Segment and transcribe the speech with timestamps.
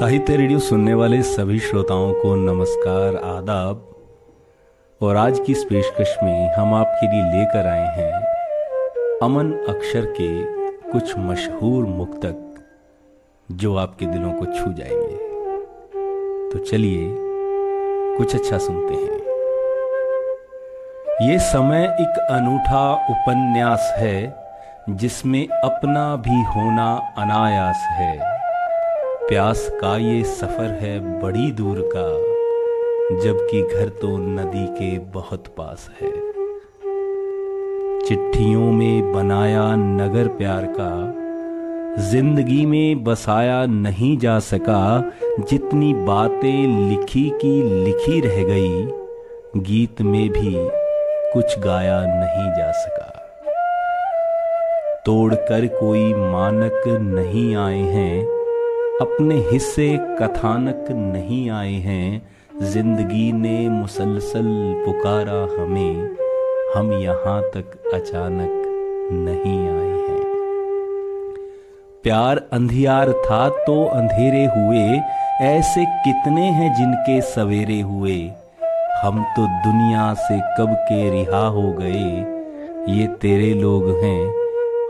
[0.00, 3.96] साहित्य रेडियो सुनने वाले सभी श्रोताओं को नमस्कार, आदाब।
[5.02, 8.12] और आज की इस पेशकश में हम आपके लिए लेकर आए हैं
[9.22, 10.44] अमन अक्षर के
[10.90, 12.64] कुछ मशहूर मुक्तक,
[13.52, 15.16] जो आपके दिलों को छू जाएँगे।
[16.50, 17.16] तो चलिए,
[18.16, 19.20] कुछ अच्छा सुनते हैं।
[21.30, 24.46] ये समय एक अनूठा उपन्यास है,
[24.90, 28.39] जिसमें अपना भी होना अनायास है।
[29.30, 32.06] प्यास का ये सफ़र है बड़ी दूर का,
[33.24, 36.10] जबकि घर तो नदी के बहुत पास है।
[38.00, 40.90] चिट्ठियों में बनाया नगर प्यार का,
[42.10, 48.84] ज़िंदगी में बसाया नहीं जा सका, जितनी बातें लिखी की लिखी रह गई,
[49.62, 50.54] गीत में भी
[51.32, 53.08] कुछ गाया नहीं जा सका।
[55.06, 56.82] तोड़कर कोई मानक
[57.14, 58.39] नहीं आए हैं
[59.00, 59.88] अपने हिस्से
[60.20, 62.30] कथानक नहीं आए हैं।
[62.62, 64.48] ज़िंदगी ने मुसलसल
[64.86, 66.16] पुकारा हमें।
[66.76, 68.50] हम यहाँ तक अचानक
[69.12, 70.24] नहीं आए हैं।
[72.04, 75.00] प्यार अंधियार था तो अंधेरे हुए।
[75.42, 78.18] ऐसे कितने हैं जिनके सवेरे हुए।
[79.02, 82.04] हम तो दुनिया से कब के रिहा हो गए।
[82.92, 84.26] ये तेरे लोग हैं,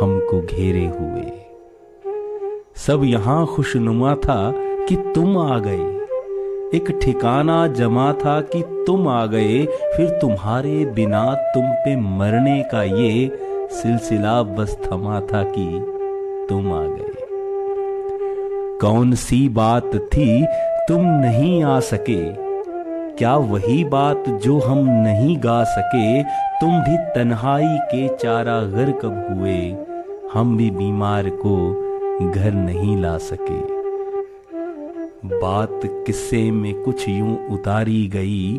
[0.00, 1.41] हमको घेरे हुए।
[2.76, 6.06] सब यहाँ खुशनुमा था कि तुम आ गए।
[6.74, 12.82] एक ठिकाना जमा था कि तुम आ गए। फिर तुम्हारे बिना तुम पे मरने का
[12.82, 13.38] ये
[13.70, 15.86] सिलसिला बस थमा था कि
[16.48, 17.14] तुम आ गए।
[18.80, 20.46] कौन सी बात थी
[20.88, 22.32] तुम नहीं आ सके?
[23.10, 26.22] क्या वही बात जो हम नहीं गा सके?
[26.60, 29.76] तुम भी तन्हाई के चारा गर कब हुए?
[30.32, 31.88] हम भी बीमार को
[32.20, 33.60] घर नहीं ला सके।
[35.28, 38.58] बात किस्से में कुछ यूँ उतारी गई।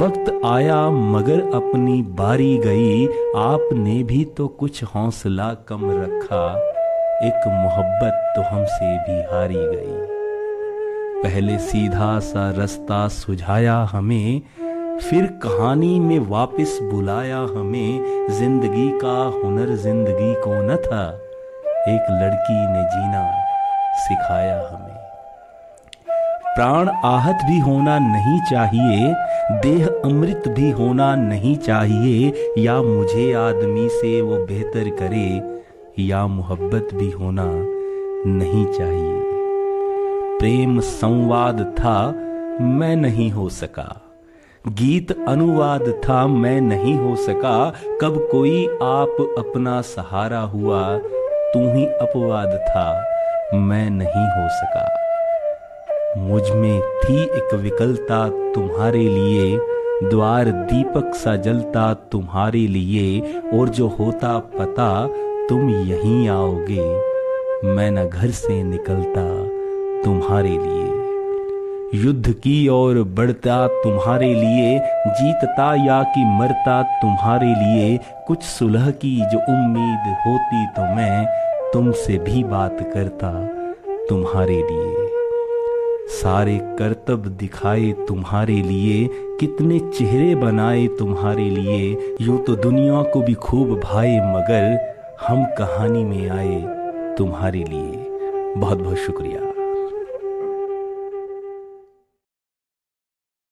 [0.00, 3.06] वक्त आया मगर अपनी बारी गई।
[3.36, 6.44] आपने भी तो कुछ हौसला कम रखा।
[7.22, 10.14] एक मोहब्बत तो हमसे भी हारी गई।
[11.22, 14.40] पहले सीधा सा रास्ता सुझाया हमें,
[15.00, 21.25] फिर कहानी में वापस बुलाया हमें। ज़िंदगी का हुनर ज़िंदगी को न था।
[21.88, 23.44] एक लड़की ने जीना
[23.94, 24.96] सिखाया हमें।
[26.56, 29.14] प्राण आहत भी होना नहीं चाहिए,
[29.60, 35.62] देह अमृत भी होना नहीं चाहिए, या मुझे आदमी से वो बेहतर करे,
[36.02, 37.44] या मोहब्बत भी होना
[38.28, 39.20] नहीं चाहिए।
[40.38, 42.10] प्रेम संवाद था,
[42.60, 44.02] मैं नहीं हो सका।
[44.68, 51.00] गीत अनुवाद था, मैं नहीं हो सका। कब कोई आप अपना सहारा हुआ
[51.56, 53.04] तू ही अपवाद था,
[53.54, 54.88] मैं नहीं हो सका।
[56.18, 59.58] मुझमें थी एक विकलता तुम्हारे लिए,
[60.10, 63.20] द्वार दीपक सा जलता तुम्हारे लिए,
[63.58, 65.06] और जो होता पता,
[65.48, 66.84] तुम यहीं आओगे।
[67.66, 69.24] मैं न घर से निकलता
[70.04, 70.96] तुम्हारे लिए।
[72.04, 79.16] युद्ध की ओर बढ़ता तुम्हारे लिए, जीतता या कि मरता तुम्हारे लिए, कुछ सुलह की
[79.16, 83.30] जो उम्मीद होती तो मैं तुमसे भी बात करता
[84.08, 85.06] तुम्हारे लिए।
[86.08, 89.08] सारे करतब दिखाए तुम्हारे लिए,
[89.40, 94.94] कितने चेहरे बनाए तुम्हारे लिए। यूँ तो दुनिया को भी खूब भाए, मगर
[95.28, 96.60] हम कहानी में आए
[97.18, 98.06] तुम्हारे लिए।
[98.56, 99.45] बहुत बहुत शुक्रिया।